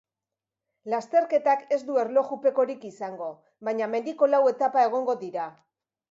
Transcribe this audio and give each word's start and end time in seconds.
Lasterketak 0.91 1.65
ez 1.75 1.79
du 1.89 1.99
erlojupekorik 2.03 2.87
izango, 2.89 3.27
baina 3.69 3.89
mendiko 3.91 4.31
lau 4.35 4.41
etapa 4.53 4.83
egongo 4.87 5.15
dira. 5.21 5.45